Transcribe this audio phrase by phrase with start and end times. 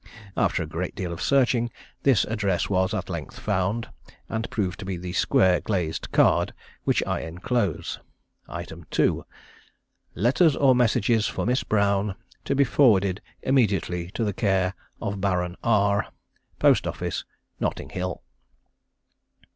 [0.35, 1.69] After a great deal of searching,
[2.01, 3.87] this address was at length found,
[4.29, 7.99] and proved to be the square glazed card which I enclose.
[8.89, 9.25] 2.
[10.15, 15.21] Letters or messages for Miss Brown to be forwarded immediately to care of.
[15.21, 16.07] Baron R,
[16.59, 17.23] _Post Office,
[17.59, 18.23] Notting Hill.